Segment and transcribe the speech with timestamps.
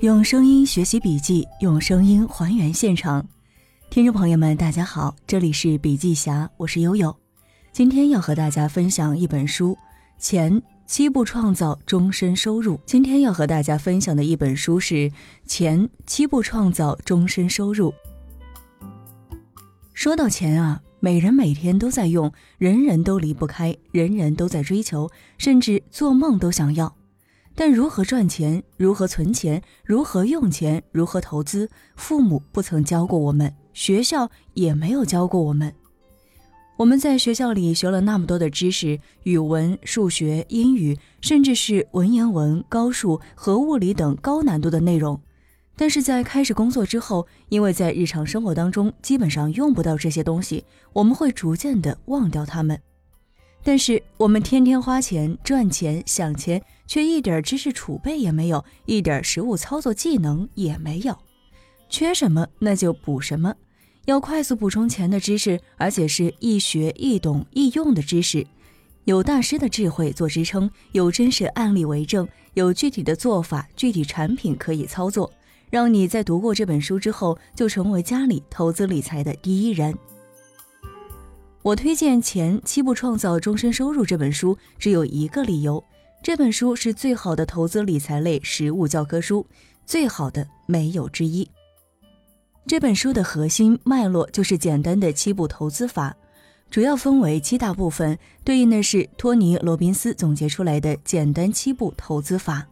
[0.00, 3.26] 用声音学习笔记，用声音还原现场。
[3.88, 7.16] 听众朋友们，大家好，这里是笔记侠，我是悠悠。
[7.72, 9.72] 今天要和大家分享一本书
[10.18, 12.76] 《钱七步创造终身收入》。
[12.84, 14.94] 今天要和大家分享的一本书是
[15.46, 17.90] 《钱七步创造终身收入》。
[19.94, 26.94] 说到钱啊，每人每天都在用，人人都离不开，人人都在追求，甚至做梦都想要。
[27.58, 35.74] 但如何赚钱，如何存钱，如何用钱，如何投资，父母不曾教过我们，学校也没有教过我们。
[36.76, 45.18] 我们在学校里学了那么多的知识，语文、数学、英语，甚至是文言文、高数和物理等高难度的内容。
[45.78, 52.78] 但是在开始工作之后，因为在日常生活当中基本上用不到这些东西，我们会逐渐的忘掉它们。
[53.66, 61.18] 但是我们天天花钱赚钱想钱，却一点知识储备也没有，一点实物操作技能也没有。
[61.88, 63.52] 缺什么那就补什么，
[64.04, 68.46] 要快速补充钱的知识，而且是易学易懂易用的知识。
[69.02, 75.32] 有大师的智慧做支撑，有真实案例为证，有具体的做法、具体产品可以操作，
[75.70, 79.92] 让你在读过这本书之后，就成为家里投资理财的第一人。
[81.66, 85.82] 我推荐《钱七步创造终身收入》这本书，只有一个理由：
[86.22, 89.44] 这本书是最好的投资理财类实物教科书，
[89.84, 91.50] 最好的没有之一。
[92.68, 96.16] 这本书的核心脉络就是简单的七步投资法，
[96.70, 102.64] 主要分为七大部分，对应的是托尼·罗宾斯总结出来的简单七步投资法。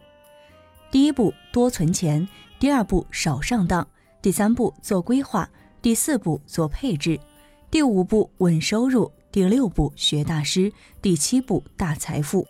[0.92, 2.24] 第一步，多存钱；
[2.60, 3.84] 第二步，少上当；
[4.22, 5.44] 第三步，做规划；
[5.82, 7.18] 第四步，做配置。
[7.74, 10.72] 第五步稳收入，第六步学大师，
[11.02, 12.46] 第七步大财富。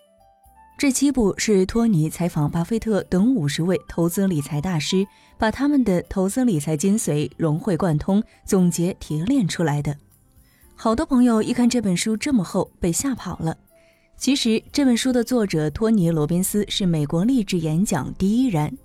[0.76, 5.06] 这七步是托尼采访巴菲特等五十位投资理财大师，
[5.38, 9.96] 把他们的投资理财精髓融会贯通，总结提炼出来的。
[10.74, 13.56] 好多朋友一看这本书这么厚，被吓跑了。
[14.18, 18.76] 其实这本书的作者托尼·罗宾斯是美国励志演讲第一人。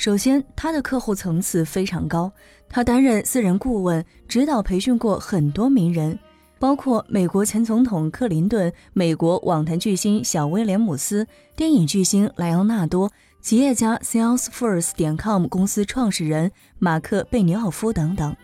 [0.00, 2.32] 首先，他的客户层次非常高，
[2.70, 6.18] 他担任私人顾问，指导培训过很多名人，
[6.58, 13.12] 包括美国前总统克林顿、美国网坛巨星小威廉姆斯、电影巨星莱昂纳多、
[13.42, 18.34] 企业家 Salesforce 点 com 公司创始人马克贝尼奥夫等等。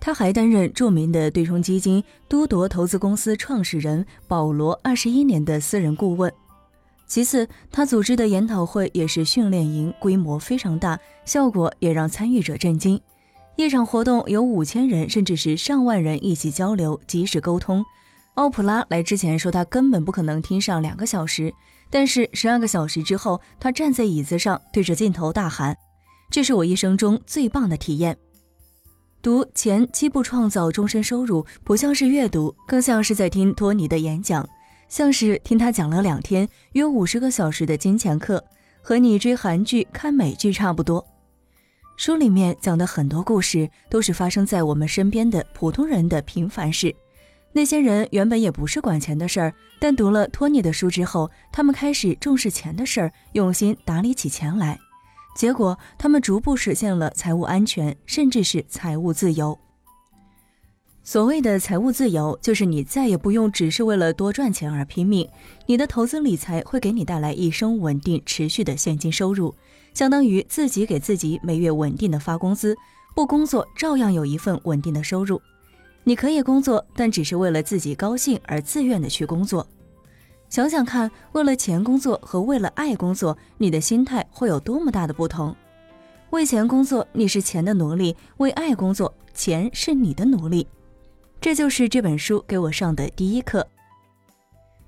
[0.00, 6.32] 他还担任著名的对冲基金都铎投资公司创始人保罗二十一年的私人顾问。
[7.12, 12.98] 其次，他组织的研讨会也是训练营，规模非常大，效果也让参与者震惊。
[13.54, 17.84] 一场活动有五千人，甚至是上万人一起交流、及时沟通。
[18.36, 21.52] 奥普拉来之前说他根本不可能听上两个小时，
[21.90, 25.76] 但是十二个小时之后，他站在椅子上对着镜头大喊
[26.32, 28.16] ：“这是我一生中最棒的体验。”
[29.20, 34.48] 读前七步创造终身收入，不像是阅读，更像是在听托尼的演讲。
[34.92, 38.44] 像是听他讲了两天约五十个小时的金钱课，
[38.82, 41.02] 和你追韩剧看美剧差不多。
[41.96, 46.94] 书里面讲的很多故事都是发生在我们身边的普通人的平凡事。
[47.52, 54.78] 那些人原本也不是管钱的事儿，但读了托尼的书之后，他们开始重视钱的事儿，用心打理起钱来。
[55.34, 59.58] 结果，他们逐步实现了财务安全，甚至是财务自由。
[61.04, 65.28] 所谓的财务自由，就是你再也不用只是为了多赚钱而拼命。
[65.66, 69.52] 你的投资理财会给你带来一生稳定、持续的现金收入，
[69.94, 72.76] 相当于自己给自己每月稳定的发工资，
[73.16, 75.42] 不工作照样有一份稳定的收入。
[76.04, 79.66] 你可以工作，但只是为了自己高兴而自愿的去工作。
[80.48, 85.54] 想想看，为了钱工作和为了爱工作，你的心态会有多么大的不同？
[86.30, 90.64] 为钱工作，你是钱的奴隶；为爱工作，钱是你的奴隶。
[91.42, 93.66] 这就是这本书给我上的第一课。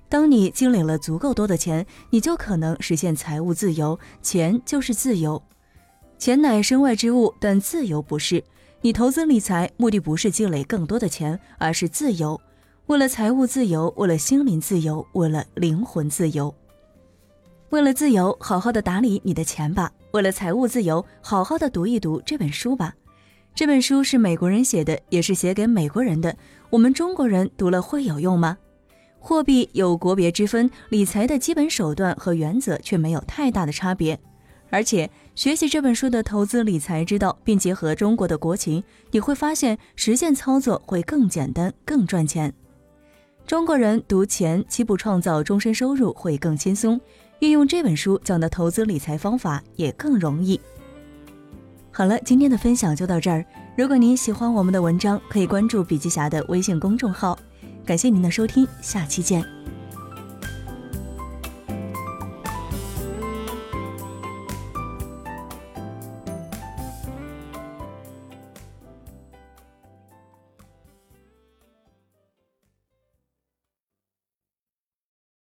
[0.08, 3.98] 当你积累了足够多的钱，你就可能实现财务自由。
[4.22, 5.42] 钱就是自由，
[6.16, 8.42] 钱乃身外之物，但自由不是。
[8.82, 12.40] 你投资理财目的不是积累更多的钱，而是自由。
[12.86, 16.54] 为了财务自由，为了心灵自由，为了灵魂自由。
[17.70, 22.94] 为了自由，好好的打理你的钱吧；为了财务自由，好好的读一读这本书吧。
[23.54, 26.36] 这本书是美国人写的，也是写给美国人的。
[26.70, 28.58] 我们中国人读了会有用吗？
[29.20, 34.18] 货币有国别之分，理财的基本手段和原则却没有太大的差别。
[34.70, 42.52] 而且学习这本书的投资理财之道，并结合中国的国情，你会发现实践操作会更简单、更赚钱。
[43.46, 47.00] 中国人读钱七步创造终身收入会更轻松，
[47.38, 50.60] 运用这本书讲的投资理财方法也更容易。
[51.96, 53.44] 好了，今天的分享就到这儿。
[53.76, 57.38] 如果您喜欢我们的文章，可以关注笔记侠的微信公众号。
[57.86, 59.53] 感谢您的收听，下期见。